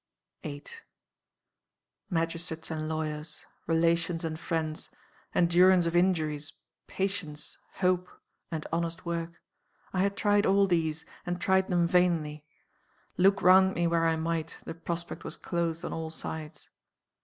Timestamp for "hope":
7.73-8.09